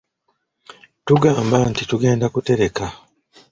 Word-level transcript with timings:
Tugamba 1.05 1.57
nti 1.71 1.83
tugenda 1.89 2.25
kutereka. 2.33 2.85